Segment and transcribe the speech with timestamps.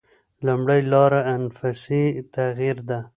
[0.45, 2.03] لومړۍ لاره انفسي
[2.35, 2.99] تغییر ده.